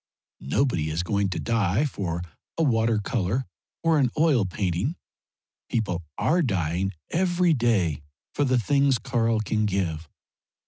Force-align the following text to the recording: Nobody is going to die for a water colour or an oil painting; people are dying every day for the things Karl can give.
Nobody 0.49 0.89
is 0.89 1.03
going 1.03 1.29
to 1.29 1.39
die 1.39 1.85
for 1.85 2.23
a 2.57 2.63
water 2.63 2.97
colour 2.97 3.45
or 3.83 3.99
an 3.99 4.09
oil 4.17 4.45
painting; 4.45 4.95
people 5.69 6.01
are 6.17 6.41
dying 6.41 6.93
every 7.11 7.53
day 7.53 8.01
for 8.33 8.43
the 8.43 8.57
things 8.57 8.97
Karl 8.97 9.41
can 9.41 9.67
give. 9.67 10.09